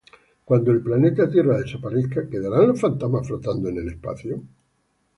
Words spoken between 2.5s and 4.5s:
los fantasmas flotando en el espacio?